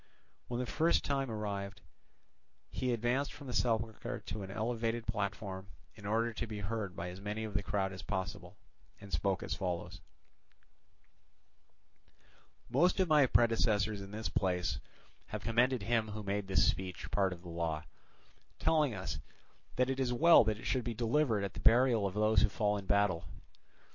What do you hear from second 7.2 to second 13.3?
many of the crowd as possible, and spoke as follows: "Most of my